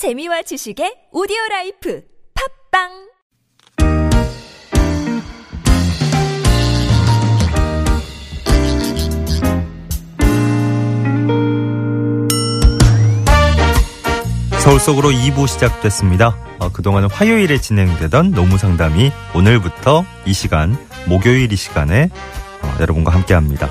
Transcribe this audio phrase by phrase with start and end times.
[0.00, 2.00] 재미와 지식의 오디오 라이프
[2.72, 2.88] 팟빵
[14.60, 16.34] 서울 속으로 2부 시작됐습니다.
[16.60, 20.78] 어, 그동안은 화요일에 진행되던 노무 상담이 오늘부터 이 시간,
[21.08, 22.08] 목요일 이 시간에
[22.62, 23.68] 어, 여러분과 함께 합니다.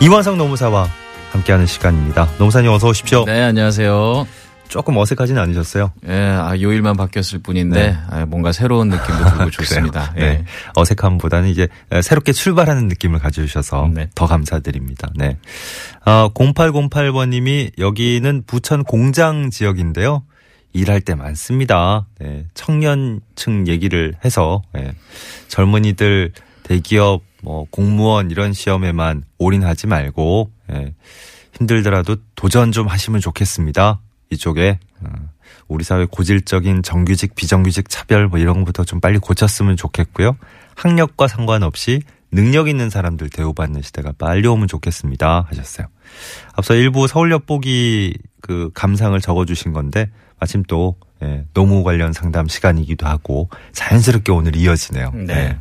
[0.00, 0.86] 이원석 노무사와
[1.32, 2.28] 함께하는 시간입니다.
[2.38, 3.24] 노무사님 어서 오십시오.
[3.24, 4.45] 네, 안녕하세요.
[4.68, 5.92] 조금 어색하진 않으셨어요?
[6.08, 7.98] 예, 아, 요일만 바뀌었을 뿐인데, 네.
[8.10, 10.12] 아, 뭔가 새로운 느낌도 들고 좋습니다.
[10.16, 10.22] 네.
[10.22, 10.44] 예.
[10.74, 11.68] 어색함보다는 이제
[12.02, 14.08] 새롭게 출발하는 느낌을 가져주셔서 네.
[14.14, 15.10] 더 감사드립니다.
[15.14, 15.38] 네.
[16.04, 20.24] 어, 0808번님이 여기는 부천 공장 지역인데요.
[20.72, 22.06] 일할 때 많습니다.
[22.18, 22.44] 네.
[22.54, 24.92] 청년층 얘기를 해서 예.
[25.48, 26.32] 젊은이들
[26.64, 30.94] 대기업 뭐 공무원 이런 시험에만 올인하지 말고 예.
[31.56, 34.00] 힘들더라도 도전 좀 하시면 좋겠습니다.
[34.30, 35.08] 이쪽에 어,
[35.68, 40.36] 우리 사회 고질적인 정규직 비정규직 차별 뭐 이런 것부터 좀 빨리 고쳤으면 좋겠고요.
[40.74, 42.02] 학력과 상관없이
[42.32, 45.86] 능력 있는 사람들 대우받는 시대가 빨리 오면 좋겠습니다 하셨어요.
[46.52, 53.06] 앞서 일부 서울역 보기 그 감상을 적어주신 건데 마침 또 예, 노무 관련 상담 시간이기도
[53.06, 55.12] 하고 자연스럽게 오늘 이어지네요.
[55.14, 55.34] 네.
[55.34, 55.58] 예.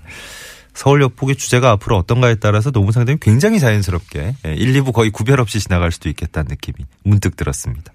[0.75, 5.39] 서울역 보기 주제가 앞으로 어떤가에 따라서 노무 상담이 굉장히 자연스럽게 예, 1, 2부 거의 구별
[5.39, 7.93] 없이 지나갈 수도 있겠다는 느낌이 문득 들었습니다.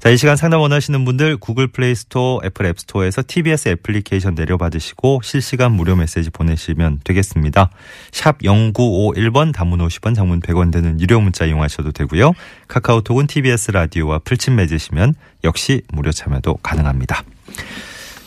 [0.00, 5.20] 자, 이 시간 상담 원하시는 분들 구글 플레이 스토어, 애플 앱 스토어에서 TBS 애플리케이션 내려받으시고
[5.22, 7.70] 실시간 무료 메시지 보내시면 되겠습니다.
[8.12, 12.32] 샵 0951번 단문 50원 장문 100원 되는 유료 문자 이용하셔도 되고요.
[12.66, 17.22] 카카오톡은 TBS 라디오와 플친 맺으시면 역시 무료 참여도 가능합니다.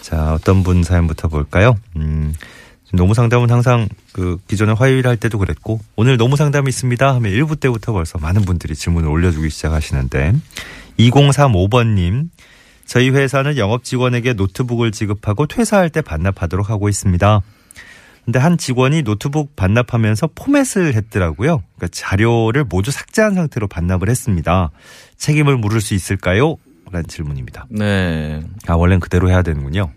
[0.02, 1.78] 자, 어떤 분 사연부터 볼까요?
[1.95, 2.34] 음,
[2.94, 7.59] 노무 상담은 항상 그 기존에 화요일 할 때도 그랬고 오늘 노무 상담이 있습니다 하면 1부
[7.59, 10.34] 때부터 벌써 많은 분들이 질문을 올려주기 시작하시는데
[11.00, 12.30] 2035번님
[12.86, 17.42] 저희 회사는 영업 직원에게 노트북을 지급하고 퇴사할 때 반납하도록 하고 있습니다.
[18.25, 21.63] 근데 한 직원이 노트북 반납하면서 포맷을 했더라고요.
[21.75, 24.72] 그러니까 자료를 모두 삭제한 상태로 반납을 했습니다.
[25.18, 26.57] 책임을 물을 수 있을까요?
[26.91, 27.66] 라는 질문입니다.
[27.69, 28.41] 네.
[28.68, 29.91] 아, 원래는 그대로 해야 되는군요.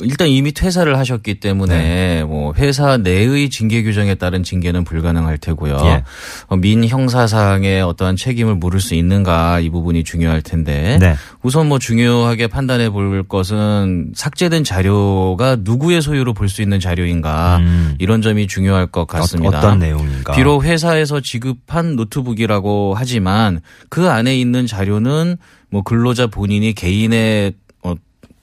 [0.00, 2.24] 일단 이미 퇴사를 하셨기 때문에 네.
[2.24, 5.78] 뭐 회사 내의 징계 규정에 따른 징계는 불가능할 테고요.
[5.84, 6.04] 예.
[6.46, 11.14] 어, 민 형사상의 어떠한 책임을 물을 수 있는가 이 부분이 중요할 텐데 네.
[11.42, 17.94] 우선 뭐 중요하게 판단해 볼 것은 삭제된 자료가 누구의 소유로 볼 수 있는 자료인가 음.
[17.98, 19.56] 이런 점이 중요할 것 같습니다.
[19.56, 20.34] 어, 어떤 내용인가?
[20.34, 25.36] 비록 회사에서 지급한 노트북이라고 하지만 그 안에 있는 자료는
[25.70, 27.63] 뭐 근로자 본인이 개인의 어,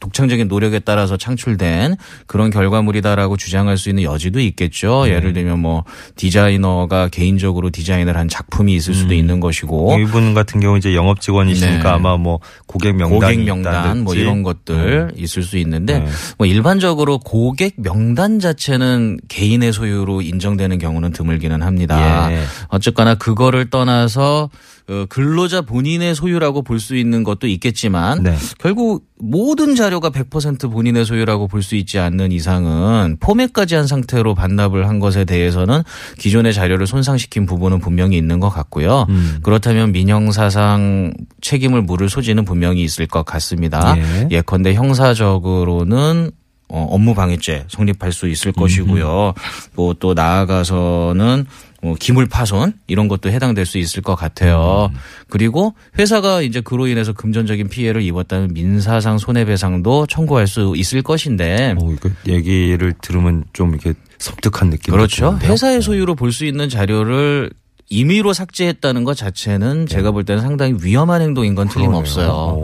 [0.02, 1.96] 독창적인 노력에 따라서 창출된
[2.26, 5.06] 그런 결과물이다라고 주장할 수 있는 여지도 있겠죠.
[5.06, 5.14] 네.
[5.14, 5.86] 예를 들면 뭐
[6.18, 9.18] 디자이너가 개인적으로 디자인을 한 작품이 있을 수도 음.
[9.18, 11.90] 있는 것이고 이분 같은 경우 이제 영업 직원이시니까 네.
[11.90, 16.06] 아마 뭐 고객 명단 고객 명단 뭐 이런 것들 있을 수 있는데 네.
[16.38, 22.32] 뭐 일반적으로 고객 명단 자체는 개인의 소유로 인정되는 경우는 드물기는 합니다.
[22.32, 22.42] 예.
[22.70, 24.50] 어쨌거나 그거를 떠나서
[24.81, 28.36] 어, 근로자 본인의 소유라고 볼 수 있는 것도 있겠지만 네.
[28.58, 34.88] 결국 모든 자료가 100% 본인의 소유라고 볼 수 있지 않는 이상은 포맷까지 한 상태로 반납을
[34.90, 35.84] 한 것에 대해서는
[36.18, 39.06] 기존의 자료를 손상시킨 부분은 분명히 있는 것 같고요.
[39.10, 39.38] 음.
[39.44, 43.96] 그렇다면 민형사상 책임을 물을 소지는 분명히 있을 것 같습니다.
[43.98, 44.28] 예.
[44.32, 46.32] 예컨대 형사적으로는
[46.74, 49.34] 어, 업무 방해죄 성립할 수 있을 것이고요.
[49.76, 51.46] 뭐또 나아가서는
[51.82, 54.90] 뭐 기물 파손 이런 것도 해당될 수 있을 것 같아요.
[54.94, 54.98] 음.
[55.30, 61.92] 그리고 회사가 이제 그로 인해서 금전적인 피해를 입었다면 민사상 손해배상도 청구할 수 있을 것인데 뭐
[61.94, 64.92] 이거 얘기를 들으면 좀 이렇게 섬뜩한 느낌.
[64.94, 65.40] 그렇죠.
[65.42, 67.50] 회사의 소유로 볼 수 있는 자료를
[67.90, 72.62] 임의로 삭제했다는 것 자체는 제가 볼 때는 상당히 위험한 행동인 건 틀림없어요.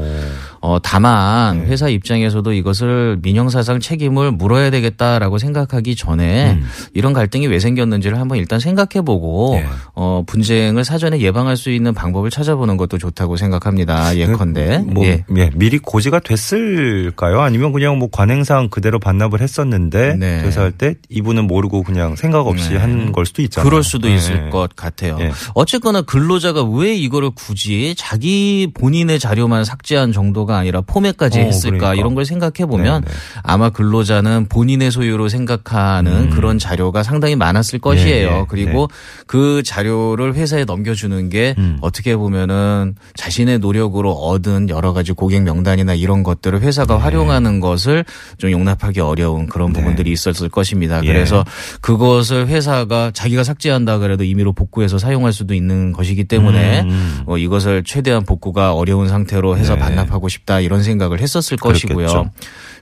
[0.62, 1.68] 어, 다만 네.
[1.68, 6.68] 회사 입장에서도 이것을 민형사상 책임을 물어야 되겠다라고 생각하기 전에 음.
[6.94, 9.66] 이런 갈등이 왜 생겼는지를 한번 일단 생각해보고 네.
[9.94, 14.16] 어, 분쟁을 사전에 예방할 수 있는 방법을 찾아보는 것도 좋다고 생각합니다.
[14.18, 15.24] 예컨대 뭐 예.
[15.38, 17.42] 예, 미리 고지가 됐을까요?
[17.42, 20.42] 아니면 그냥 뭐 관행상 그대로 반납을 했었는데 네.
[20.42, 22.78] 퇴사할 때 이분은 모르고 그냥 생각 없이 네.
[22.78, 23.70] 한걸 수도 있잖아요.
[23.70, 24.16] 그럴 수도 네.
[24.16, 25.18] 있을 것 같아요.
[25.22, 25.32] 예.
[25.54, 31.96] 어쨌거나 근로자가 왜 이거를 굳이 자기 본인의 자료만 삭제한 정도가 아니라 포맷까지 어, 했을까 그러니까.
[31.96, 33.18] 이런 걸 생각해 보면 네, 네.
[33.44, 36.30] 아마 근로자는 본인의 소유로 생각하는 음.
[36.30, 38.28] 그런 자료가 상당히 많았을 것이에요.
[38.28, 38.88] 예, 예, 그리고
[39.26, 41.78] 그 자료를 회사에 넘겨주는 게 음.
[41.82, 48.06] 어떻게 보면은 자신의 노력으로 얻은 여러 가지 고객 명단이나 이런 것들을 회사가 활용하는 것을
[48.38, 49.80] 좀 용납하기 어려운 그런 네.
[49.80, 51.02] 부분들이 있었을 것입니다.
[51.04, 51.08] 예.
[51.08, 51.44] 그래서
[51.82, 57.24] 그것을 회사가 자기가 삭제한다 그래도 임의로 복구해서 사용할 수도 있는 것이기 때문에 음, 음.
[57.26, 59.80] 어, 이것을 최대한 복구가 어려운 상태로 해서 네.
[59.80, 62.08] 반납하고 싶다 이런 생각을 했었을 것이고요.
[62.08, 62.32] 그렇겠죠.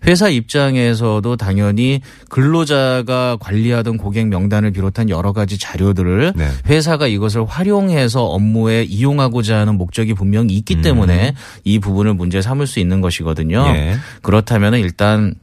[0.07, 6.49] 회사 입장에서도 당연히 근로자가 관리하던 고객 명단을 비롯한 여러 가지 자료들을 네.
[6.67, 12.79] 회사가 이것을 활용해서 업무에 이용하고자 하는 목적이 분명히 있기 때문에 이 부분을 문제 삼을 수
[12.79, 13.63] 있는 것이거든요.
[13.63, 13.75] 음.
[13.75, 13.95] 예.
[14.21, 15.35] 그렇다면 일단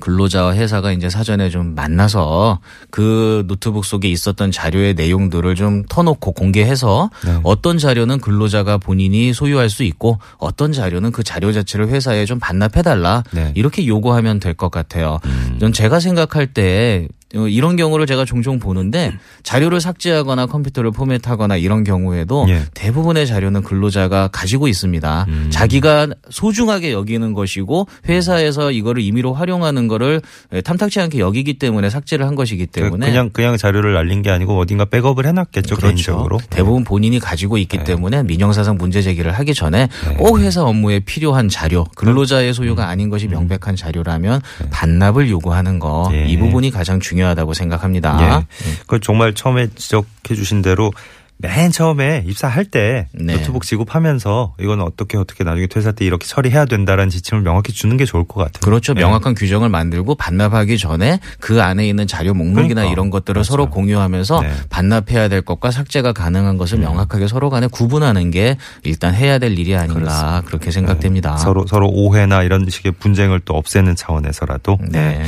[0.00, 2.60] 근로자와 회사가 이제 사전에 좀 만나서
[2.90, 7.38] 그 노트북 속에 있었던 자료의 내용들을 좀 터놓고 공개해서 네.
[7.42, 13.24] 어떤 자료는 근로자가 본인이 소유할 수 있고 어떤 자료는 그 자료 자체를 회사에 좀 반납해달라
[13.32, 13.52] 네.
[13.54, 15.18] 이렇게 요구하면 될 것 같아요.
[15.58, 21.82] 전 제가 생각할 때 어, 이런 경우를 제가 종종 보는데 자료를 삭제하거나 컴퓨터를 포맷하거나 이런
[21.82, 22.62] 경우에도 예.
[22.74, 25.26] 대부분의 자료는 근로자가 가지고 있습니다.
[25.28, 25.48] 음.
[25.50, 30.22] 자기가 소중하게 여기는 것이고 회사에서 이거를 임의로 활용하는 거를
[30.64, 34.84] 탐탁치 않게 여기기 때문에 삭제를 한 것이기 때문에 그냥 그냥 자료를 날린 게 아니고 어딘가
[34.84, 35.94] 백업을 해놨겠죠 그렇죠.
[35.94, 36.38] 개인적으로.
[36.50, 37.84] 대부분 본인이 가지고 있기 네.
[37.84, 39.88] 때문에 민영사상 문제 제기를 하기 전에
[40.18, 42.52] 꼭 회사 업무에 필요한 자료, 근로자의 음.
[42.52, 44.40] 소유가 아닌 것이 명백한 자료라면
[44.70, 46.38] 반납을 요구하는 거이 예.
[46.38, 48.18] 부분이 가장 중요 하다고 생각합니다.
[48.40, 48.46] 예.
[48.86, 50.92] 그 정말 처음에 지적해 주신 대로
[51.36, 53.34] 맨 처음에 입사할 때 네.
[53.34, 58.04] 노트북 지급하면서 이건 어떻게 어떻게 나중에 퇴사 때 이렇게 처리해야 된다라는 지침을 명확히 주는 게
[58.04, 58.60] 좋을 것 같아요.
[58.60, 58.94] 그렇죠.
[58.96, 59.00] 예.
[59.00, 62.92] 명확한 규정을 만들고 반납하기 전에 그 안에 있는 자료 목록이나 그러니까.
[62.92, 63.44] 이런 것들을 맞아요.
[63.44, 64.48] 서로 공유하면서 네.
[64.48, 64.62] 음.
[64.70, 69.76] 반납해야 될 것과 삭제가 가능한 것을 명확하게 서로 간에 구분하는 게 일단 해야 될 일이
[69.76, 71.32] 아닌가 그렇게 생각됩니다.
[71.32, 71.42] 네.
[71.42, 75.20] 서로 서로 오해나 이런 식의 분쟁을 또 없애는 차원에서라도 네.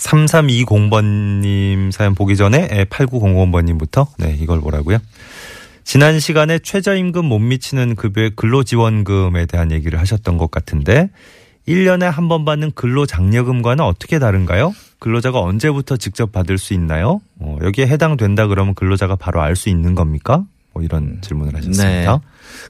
[0.00, 4.98] 3320번님 사연 보기 전에 8900번님부터 네, 이걸 보라고요.
[5.84, 11.10] 지난 시간에 최저임금 못 미치는 급여의 근로지원금에 대한 얘기를 하셨던 것 같은데
[11.68, 14.74] 1년에 한 번 받는 근로장려금과는 어떻게 다른가요?
[14.98, 17.20] 근로자가 언제부터 직접 받을 수 있나요?
[17.38, 20.44] 어, 여기에 해당된다 그러면 근로자가 바로 알 수 있는 겁니까?
[20.72, 22.12] 뭐 이런 질문을 하셨습니다.
[22.16, 22.20] 네.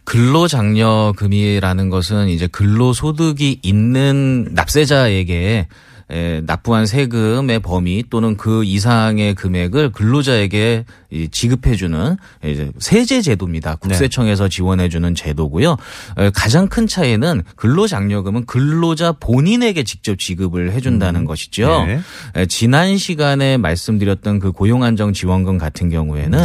[0.04, 5.66] 근로장려금이라는 것은 이제 근로소득이 있는 납세자에게
[6.10, 13.76] 에, 납부한 세금의 범위 또는 그 이상의 금액을 근로자에게 이 지급해주는 이제 세제 제도입니다.
[13.76, 15.76] 국세청에서 지원해주는 제도고요.
[16.18, 21.84] 에, 가장 큰 차이는 근로장려금은 근로자 본인에게 직접 지급을 해준다는 것이죠.
[21.86, 22.00] 네.
[22.36, 26.38] 에, 지난 시간에 말씀드렸던 그 고용안정 지원금 같은 경우에는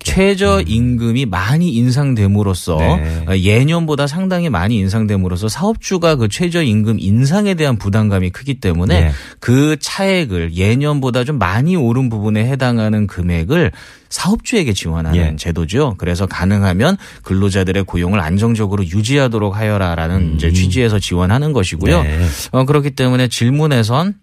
[0.00, 3.24] 최저 임금이 많이 인상됨으로써 네.
[3.28, 9.12] 어, 예년보다 상당히 많이 인상됨으로써 사업주가 그 최저 임금 인상에 대한 부담감이 크기 때문에 네.
[9.38, 13.72] 그 차액을 예년보다 좀 많이 오른 부분에 해당하는 금액을
[14.08, 15.36] 사업주에게 지원하는 예.
[15.36, 15.94] 제도죠.
[15.98, 22.00] 그래서 가능하면 근로자들의 고용을 안정적으로 유지하도록 하여라라는 이제 취지에서 지원하는 것이고요.
[22.00, 22.02] 음.
[22.02, 22.26] 네.
[22.50, 24.14] 어, 그렇기 때문에 질문에선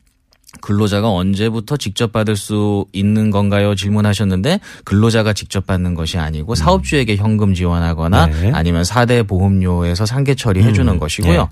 [0.62, 3.76] 근로자가 언제부터 직접 받을 수 있는 건가요?
[3.76, 8.32] 질문하셨는데 근로자가 직접 받는 것이 아니고 사업주에게 현금 지원하거나 음.
[8.42, 8.52] 네.
[8.54, 11.00] 아니면 4대 보험료에서 상계 처리해 주는 음.
[11.00, 11.50] 것이고요.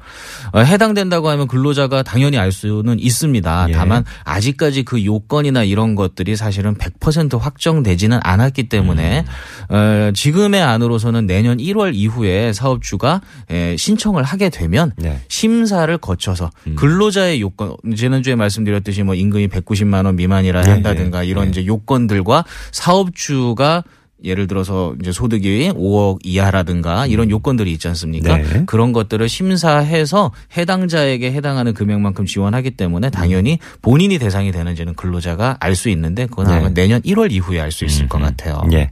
[0.54, 3.68] 어, 해당된다고 하면 근로자가 당연히 알 수는 있습니다.
[3.69, 3.74] 예.
[3.74, 9.25] 다만 아직까지 그 요건이나 이런 것들이 사실은 100% 확정되지는 않았기 때문에
[9.72, 9.75] 음.
[9.75, 15.19] 어, 지금의 안으로서는 내년 1월 이후에 사업주가 에, 신청을 하게 되면 네.
[15.28, 16.75] 심사를 거쳐서 음.
[16.75, 21.50] 근로자의 요건 지난주에 말씀드렸듯이 뭐 임금이 190만 원 미만이라 예, 한다든가 예, 이런 예.
[21.50, 23.83] 이제 요건들과 사업주가
[24.24, 28.36] 예를 들어서 이제 소득이 5억 이하라든가 이런 요건들이 있지 않습니까?
[28.36, 28.50] 음.
[28.51, 28.63] 네.
[28.65, 35.90] 그런 것들을 심사해서 해당자에게 해당하는 금액만큼 지원하기 때문에 당연히 본인이 대상이 되는지는 근로자가 알 수
[35.90, 36.73] 있는데 그건 아마 네.
[36.73, 38.64] 내년 1월 이후에 알 수 있을 것 같아요.
[38.71, 38.92] 예.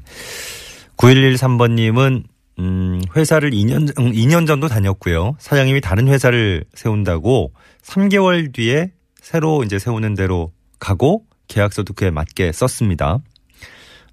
[0.98, 2.24] 9113번님은
[2.60, 5.36] 음, 회사를 2년, 음, 2년 정도 다녔고요.
[5.40, 7.52] 사장님이 다른 회사를 세운다고
[7.84, 8.92] 3개월 뒤에
[9.24, 13.20] 새로 이제 세우는 대로 가고 계약서도 그에 맞게 썼습니다.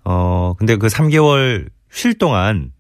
[0.04, 2.70] 어, 근데 그 3개월 쉴 동안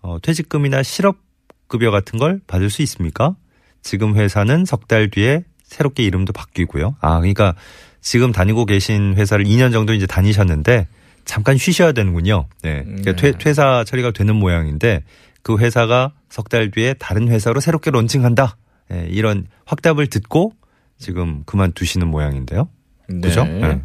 [0.00, 3.34] 어, 퇴직금이나 실업급여 같은 걸 받을 수 있습니까?
[3.82, 6.94] 지금 회사는 석 달 뒤에 새롭게 이름도 바뀌고요.
[7.00, 7.54] 아, 그러니까
[8.00, 10.86] 지금 다니고 계신 회사를 2년 정도 이제 다니셨는데
[11.24, 12.46] 잠깐 쉬셔야 되는군요.
[12.62, 12.84] 네.
[12.84, 15.02] 그러니까 퇴, 퇴사 처리가 되는 모양인데
[15.42, 18.56] 그 회사가 석 달 뒤에 다른 회사로 새롭게 론칭한다.
[18.90, 20.52] 네, 이런 확답을 듣고
[21.02, 22.68] 지금 그만두시는 모양인데요.
[23.20, 23.44] 그죠?
[23.44, 23.82] 네.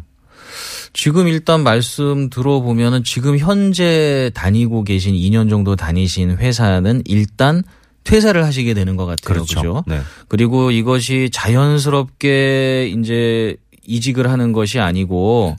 [0.94, 7.62] 지금 일단 말씀 들어보면은 지금 현재 다니고 계신 2년 정도 다니신 회사는 일단
[8.04, 9.40] 퇴사를 하시게 되는 것 같아요.
[9.40, 9.84] 그죠?
[9.86, 10.00] 네.
[10.28, 13.56] 그리고 이것이 자연스럽게 이제
[13.86, 15.56] 이직을 하는 것이 아니고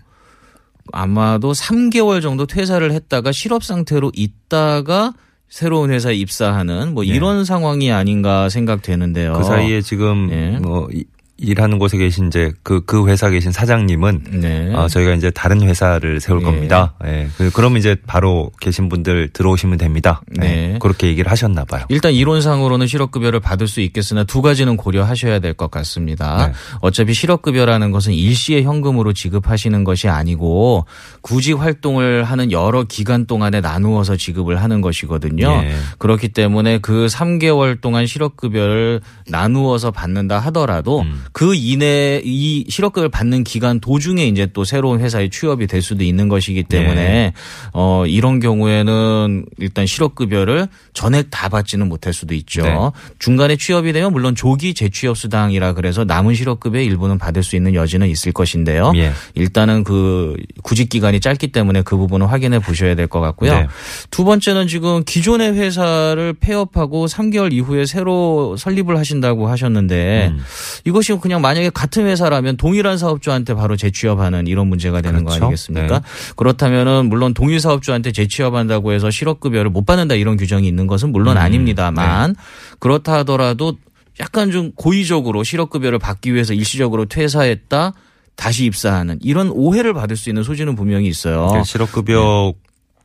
[0.91, 5.13] 아마도 3개월 정도 퇴사를 했다가 실업 상태로 있다가
[5.47, 7.09] 새로운 회사에 입사하는 뭐 네.
[7.09, 9.33] 이런 상황이 아닌가 생각되는데요.
[9.33, 10.57] 그 사이에 지금 예.
[10.59, 11.05] 뭐 이-
[11.41, 14.73] 일하는 곳에 계신 이제 그, 그 회사 계신 사장님은 네.
[14.75, 16.43] 아, 저희가 이제 다른 회사를 세울 예.
[16.45, 16.93] 겁니다.
[17.05, 17.29] 예.
[17.37, 20.21] 그- 그러면 이제 바로 계신 분들 들어오시면 됩니다.
[20.37, 20.39] 예.
[20.41, 20.77] 네.
[20.81, 21.85] 그렇게 얘기를 하셨나 봐요.
[21.89, 26.47] 일단 이론상으로는 실업급여를 받을 수 있겠으나 두 가지는 고려하셔야 될 것 같습니다.
[26.47, 26.53] 네.
[26.81, 30.85] 어차피 실업급여라는 것은 일시의 현금으로 지급하시는 것이 아니고
[31.21, 35.47] 구직 활동을 하는 여러 기간 동안에 나누어서 지급을 하는 것이거든요.
[35.63, 35.73] 예.
[35.97, 41.23] 그렇기 때문에 그 3개월 동안 실업급여를 나누어서 받는다 하더라도 음.
[41.33, 46.29] 그 이내 이 실업급여를 받는 기간 도중에 이제 또 새로운 회사에 취업이 될 수도 있는
[46.29, 47.33] 것이기 때문에 네.
[47.73, 52.61] 어 이런 경우에는 일단 실업급여를 전액 다 받지는 못할 수도 있죠.
[52.61, 52.75] 네.
[53.19, 58.07] 중간에 취업이 되면 물론 조기 재취업 수당이라 그래서 남은 실업급여 일부는 받을 수 있는 여지는
[58.07, 58.93] 있을 것인데요.
[58.95, 59.11] 예.
[59.35, 63.53] 일단은 그 구직 기간이 짧기 때문에 그 부분은 확인해 보셔야 될 것 같고요.
[63.53, 63.67] 네.
[64.11, 70.39] 두 번째는 지금 기존의 회사를 폐업하고 3개월 이후에 새로 설립을 하신다고 하셨는데 음.
[70.85, 75.45] 이것이 그냥 만약에 같은 회사라면 동일한 사업주한테 바로 재취업하는 이런 문제가 되는 거 그렇죠.
[75.45, 75.99] 아니겠습니까?
[75.99, 76.05] 네.
[76.35, 81.41] 그렇다면은 물론 동일 사업주한테 재취업한다고 해서 실업급여를 못 받는다 이런 규정이 있는 것은 물론 음.
[81.41, 82.39] 아닙니다만 네.
[82.79, 83.77] 그렇다 하더라도
[84.19, 87.93] 약간 좀 고의적으로 실업급여를 받기 위해서 일시적으로 퇴사했다
[88.35, 91.51] 다시 입사하는 이런 오해를 받을 수 있는 소지는 분명히 있어요.
[91.53, 92.53] 그 실업급여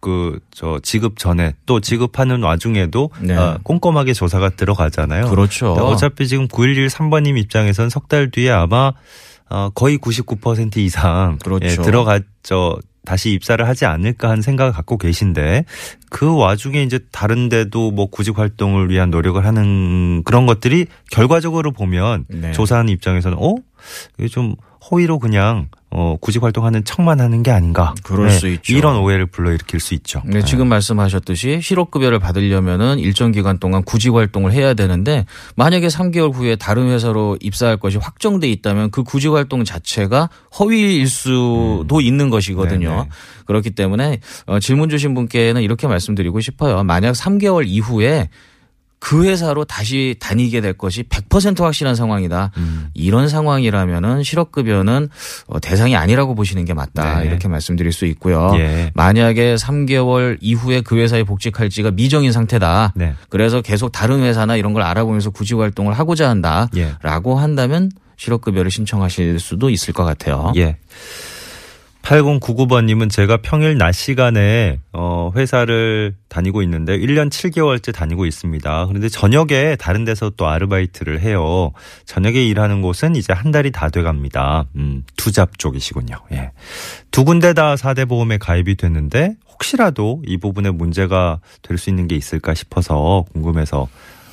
[0.04, 3.34] 그 저 지급 전에 또 지급하는 와중에도 네.
[3.36, 5.28] 어, 꼼꼼하게 조사가 들어가잖아요.
[5.30, 5.72] 그렇죠.
[5.72, 8.92] 어차피 지금 9113번님 입장에선 석 달 뒤에 아마
[9.48, 11.66] 어, 거의 99% 이상 그렇죠.
[11.66, 15.64] 예, 들어가 저 다시 입사를 하지 않을까 하는 생각을 갖고 계신데
[16.10, 22.24] 그 와중에 이제 다른 데도 뭐 구직 활동을 위한 노력을 하는 그런 것들이 결과적으로 보면
[22.28, 22.52] 네.
[22.52, 23.54] 조사하는 입장에서는 어?
[24.18, 24.54] 이게 좀
[24.90, 27.94] 허위로 그냥 어 구직 활동하는 척만 하는 게 아닌가.
[28.02, 28.74] 그럴 수 있죠.
[28.74, 30.22] 이런 오해를 불러일으킬 수 있죠.
[30.24, 35.24] 네, 지금 말씀하셨듯이 실업급여를 받으려면은 일정 기간 동안 구직 활동을 해야 되는데
[35.54, 42.00] 만약에 3개월 후에 다른 회사로 입사할 것이 확정돼 있다면 그 구직 활동 자체가 허위일 수도
[42.00, 42.88] 있는 것이거든요.
[42.88, 42.96] 음.
[42.96, 43.08] 네네.
[43.46, 46.82] 그렇기 때문에 어, 질문 주신 분께는 이렇게 말씀드리고 싶어요.
[46.82, 48.30] 만약 3개월 이후에
[49.04, 52.52] 그 회사로 다시 다니게 될 것이 100% 확실한 상황이다.
[52.56, 52.88] 음.
[52.94, 55.10] 이런 상황이라면은 실업급여는
[55.46, 57.20] 어, 대상이 아니라고 보시는 게 맞다.
[57.20, 57.26] 네.
[57.26, 58.52] 이렇게 말씀드릴 수 있고요.
[58.56, 58.92] 예.
[58.94, 62.94] 만약에 3개월 이후에 그 회사에 복직할지가 미정인 상태다.
[62.96, 63.12] 네.
[63.28, 66.70] 그래서 계속 다른 회사나 이런 걸 알아보면서 구직 활동을 하고자 한다.
[66.74, 66.94] 예.
[67.02, 70.54] 라고 한다면 실업급여를 신청하실 수도 있을 것 같아요.
[70.56, 70.78] 예.
[72.04, 78.86] 8099번님은 제가 평일 낮 시간에 어 회사를 다니고 있는데 1년 7개월째 다니고 있습니다.
[78.86, 81.72] 그런데 저녁에 다른 데서 또 아르바이트를 해요.
[82.04, 84.66] 저녁에 일하는 곳은 이제 한 달이 다 돼갑니다.
[84.76, 86.16] 음, 투잡 쪽이시군요.
[86.32, 86.52] 예.
[87.10, 92.14] 두 군데 다 4대 보험에 가입이 됐는데 혹시라도 이 부분에 문제가 될 수 있는 게
[92.16, 93.88] 있을까 싶어서 궁금해서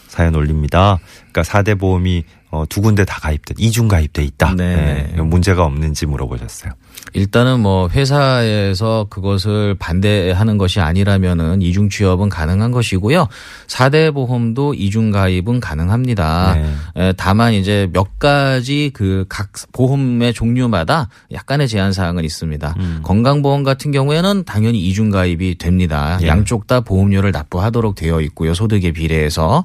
[0.08, 1.00] 사연 올립니다.
[1.32, 4.54] 그러니까 4대 보험이 어, 두 군데 다 가입돼, 이중 가입돼 있다.
[4.56, 5.12] 네.
[5.18, 6.74] 예, 문제가 없는지 물어보셨어요.
[7.14, 13.28] 일단은 뭐 회사에서 그것을 반대하는 것이 아니라면은 이중 취업은 가능한 것이고요.
[13.68, 16.54] 4대 보험도 이중 가입은 가능합니다.
[16.56, 17.08] 네.
[17.08, 22.76] 에, 다만 이제 몇 가지 그 각 보험의 종류마다 약간의 제한 사항은 있습니다.
[22.80, 23.00] 음.
[23.04, 26.18] 건강보험 같은 경우에는 당연히 이중 가입이 됩니다.
[26.22, 26.28] 예.
[26.28, 28.54] 양쪽 다 보험료를 납부하도록 되어 있고요.
[28.54, 29.64] 소득에 비례해서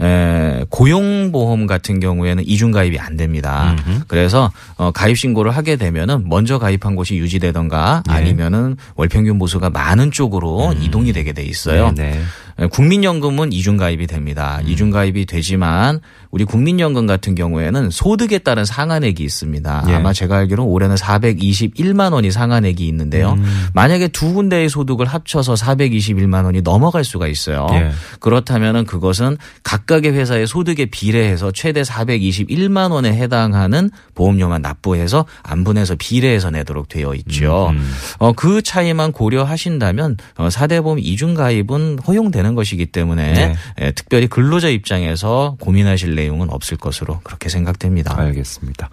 [0.00, 3.74] 에, 고용보험 같은 경우 에는 이중 가입이 안 됩니다.
[4.08, 8.12] 그래서 어, 가입 신고를 하게 되면은 먼저 가입한 곳이 유지되던가 예.
[8.12, 11.88] 아니면은 월평균 보수가 많은 쪽으로 이동이 되게 돼 있어요.
[11.88, 11.94] 음.
[11.94, 12.22] 네, 네.
[12.58, 14.60] 에, 국민연금은 이중 가입이 됩니다.
[14.62, 14.68] 음.
[14.68, 19.84] 이중 가입이 되지만 우리 국민연금 같은 경우에는 소득에 따른 상한액이 있습니다.
[19.88, 19.94] 예.
[19.94, 23.32] 아마 제가 알기로 올해는 421만 원이 상한액이 있는데요.
[23.32, 23.68] 음.
[23.74, 27.66] 만약에 두 군데의 소득을 합쳐서 421만 원이 넘어갈 수가 있어요.
[27.72, 27.90] 예.
[28.20, 36.88] 그렇다면은 그것은 각각의 회사의 소득에 비례해서 최대 421만 원에 해당하는 보험료만 납부해서 안분해서 비례해서 내도록
[36.88, 37.70] 되어 있죠.
[37.70, 37.92] 음.
[38.18, 43.54] 어, 그 차이만 고려하신다면 어, 4대 보험 이중 가입은 허용되 는 것이기 때문에 네.
[43.80, 48.18] 예, 특별히 근로자 입장에서 고민하실 내용은 없을 것으로 그렇게 생각됩니다.
[48.18, 48.90] 알겠습니다.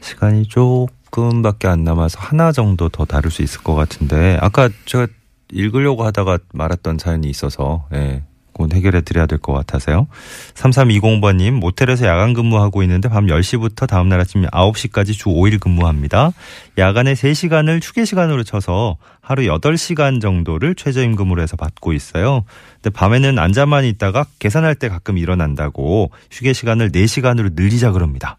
[0.00, 5.06] 시간이 조금밖에 안 남아서 하나 정도 더 다룰 수 있을 것 같은데 아까 제가
[5.52, 8.22] 읽으려고 하다가 말았던 사연이 있어서 예.
[8.60, 10.06] 그건 해결해 드려야 될 것 같아서요.
[10.54, 16.32] 3320번님, 모텔에서 야간 근무하고 있는데 밤 10시부터 다음날 아침 9시까지 주 5일 근무합니다.
[16.76, 22.44] 야간에 3시간을 휴게 시간으로 쳐서 하루 8시간 정도를 최저임금으로 해서 받고 있어요.
[22.82, 28.36] 근데 밤에는 앉아만 있다가 계산할 때 가끔 일어난다고 휴게 시간을 4시간으로 늘리자 그럽니다.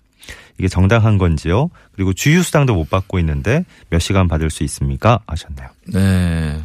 [0.59, 1.69] 이게 정당한 건지요?
[1.93, 5.19] 그리고 주휴수당도 못 받고 있는데 몇 시간 받을 수 있습니까?
[5.25, 5.67] 하셨네요.
[5.87, 6.61] 네.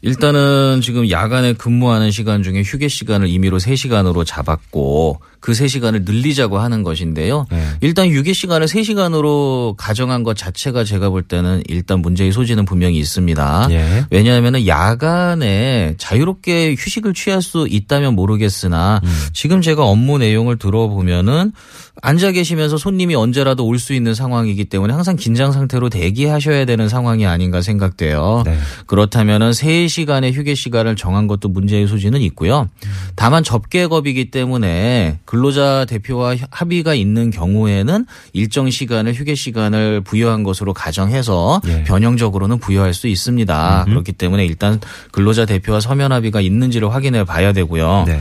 [0.00, 6.82] 일단은 지금 야간에 근무하는 시간 중에 휴게 시간을 임의로 3시간으로 잡았고 그 3시간을 늘리자고 하는
[6.82, 7.46] 것인데요.
[7.50, 7.64] 네.
[7.80, 13.68] 일단 유기 시간을 3시간으로 가정한 것 자체가 제가 볼 때는 일단 문제의 소지는 분명히 있습니다.
[13.70, 14.04] 예.
[14.10, 19.26] 왜냐하면 야간에 자유롭게 휴식을 취할 수 있다면 모르겠으나 음.
[19.32, 21.52] 지금 제가 업무 내용을 들어보면은
[22.00, 27.26] 앉아 계시면서 손님이 언제라도 올 수 있는 상황이기 때문에 항상 긴장 상태로 대기하셔야 되는 상황이
[27.26, 28.42] 아닌가 생각돼요.
[28.44, 28.58] 네.
[28.86, 32.68] 그렇다면은 3시간의 휴게 시간을 정한 것도 문제의 소지는 있고요.
[33.14, 41.60] 다만 접객업이기 때문에 근로자 대표와 합의가 있는 경우에는 일정 시간을 휴게 시간을 부여한 것으로 가정해서
[41.66, 41.84] 예.
[41.84, 43.84] 변형적으로는 부여할 수 있습니다.
[43.84, 44.80] 그렇기 때문에 일단
[45.12, 48.04] 근로자 대표와 서면 합의가 있는지를 확인해 봐야 되고요.
[48.06, 48.20] 네.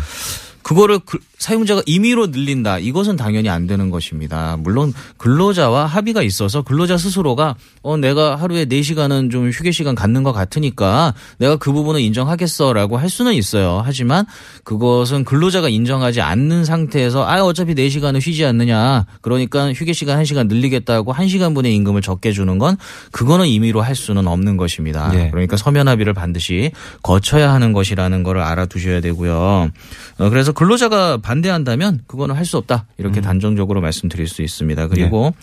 [0.64, 2.80] 그거를 그- 사용자가 임의로 늘린다.
[2.80, 4.58] 이것은 당연히 안 되는 것입니다.
[4.60, 10.34] 물론 근로자와 합의가 있어서 근로자 스스로가 어 내가 하루에 4시간은 좀 휴게 시간 갖는 것
[10.34, 13.82] 같으니까 내가 그 부분은 인정하겠어라고 할 수는 있어요.
[13.86, 14.26] 하지만
[14.64, 19.06] 그것은 근로자가 인정하지 않는 상태에서 아 어차피 4시간은 쉬지 않느냐.
[19.22, 22.78] 그러니까 휴게 시간 1시간 늘리겠다고 1시간분의 임금을 적게 주는 건
[23.12, 25.12] 그거는 임의로 할 수는 없는 것입니다.
[25.14, 25.30] 예.
[25.30, 26.72] 그러니까 서면 합의를 반드시
[27.04, 29.70] 거쳐야 하는 것이라는 거를 알아두셔야 되고요.
[30.18, 32.86] 어, 그래서 근로자가 반대한다면 그거는 할 수 없다.
[32.98, 34.88] 이렇게 단정적으로 말씀드릴 수 있습니다.
[34.88, 35.34] 그리고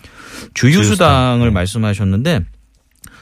[0.55, 0.81] 주유수당.
[0.83, 2.45] 주유수당을 말씀하셨는데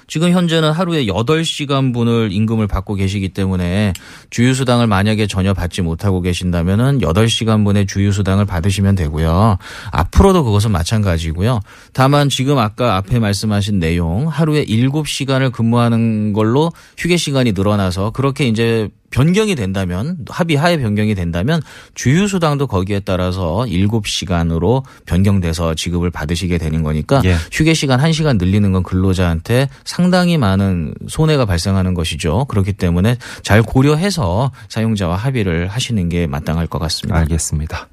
[0.08, 3.94] 지금 현재는 하루에 8시간 분을 임금을 받고 계시기 때문에
[4.30, 9.58] 주유수당을 만약에 전혀 받지 못하고 계신다면은 8시간 분의 주유수당을 받으시면 되고요.
[9.92, 11.60] 앞으로도 그것은 마찬가지고요.
[11.94, 18.90] 다만 지금 아까 앞에 말씀하신 내용 하루에 7시간을 근무하는 걸로 휴게 시간이 늘어나서 그렇게 이제
[19.14, 21.62] 변경이 된다면 합의하에 변경이 된다면
[21.94, 27.36] 주유수당도 거기에 따라서 7시간으로 변경돼서 지급을 받으시게 되는 거니까 예.
[27.52, 32.46] 휴게 시간 1시간 늘리는 건 근로자한테 상당히 많은 손해가 발생하는 것이죠.
[32.46, 37.20] 그렇기 때문에 잘 고려해서 사용자와 합의를 하시는 게 마땅할 것 같습니다.
[37.20, 37.90] 알겠습니다.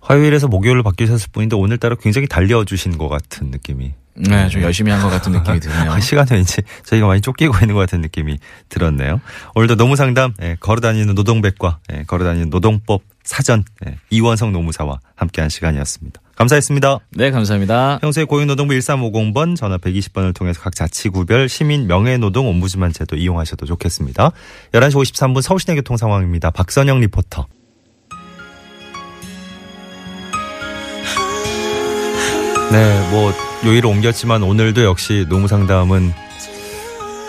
[0.00, 3.94] 화요일에서 목요일로 바뀌셨을 뿐인데 오늘따라 굉장히 달려주신 것 같은 느낌이.
[4.18, 5.92] 네, 좀 열심히 한 것 같은 느낌이 드네요.
[5.92, 9.20] 아, 시간에 왠지 저희가 많이 쫓기고 있는 것 같은 느낌이 들었네요.
[9.54, 16.20] 오늘도 노무 상담 예, 걸어다니는 노동백과 예, 걸어다니는 노동법 사전 예, 이원성 노무사와 함께한 시간이었습니다.
[16.36, 16.98] 감사했습니다.
[17.12, 17.98] 네, 감사합니다.
[18.00, 24.32] 평소에 고용노동부 1350번 전화 120번을 통해서 각 자치구별 시민 명예노동 옴부즈만 제도 이용하셔도 좋겠습니다.
[24.72, 26.50] 11시 53분 서울시내 교통 상황입니다.
[26.50, 27.46] 박선영 리포터.
[32.72, 33.32] 네, 뭐
[33.64, 36.12] 요일을 옮겼지만 오늘도 역시 노무 상담은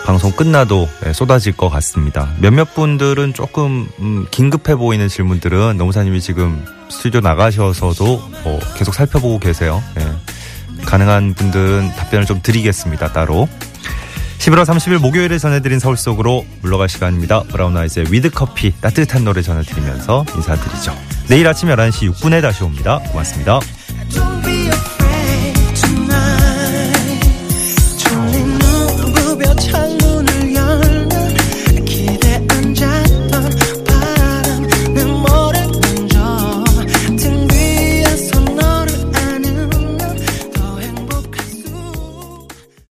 [0.04, 2.30] 방송 끝나도 예, 쏟아질 것 같습니다.
[2.38, 9.82] 몇몇 분들은 조금 음, 긴급해 보이는 질문들은 노무사님이 지금 스튜디오 나가셔서도 뭐 계속 살펴보고 계세요.
[10.00, 10.84] 예.
[10.84, 13.12] 가능한 분들은 답변을 좀 드리겠습니다.
[13.12, 13.48] 따로.
[14.38, 17.42] 11월 30일 목요일에 전해드린 서울 속으로 물러갈 시간입니다.
[17.42, 20.96] 브라운 아이즈의 With Coffee 따뜻한 노래 전해드리면서 인사드리죠.
[21.28, 22.98] 내일 아침 11시 6분에 다시 옵니다.
[23.10, 23.60] 고맙습니다.